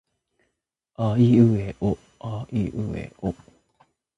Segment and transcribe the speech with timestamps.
[0.95, 3.35] あいうえおあいうえお